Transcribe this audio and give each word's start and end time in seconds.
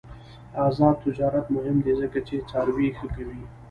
آزاد 0.65 0.95
تجارت 1.05 1.45
مهم 1.55 1.77
دی 1.83 1.93
ځکه 2.01 2.19
چې 2.27 2.35
څاروي 2.49 2.89
ښه 2.97 3.07
کوي. 3.15 3.41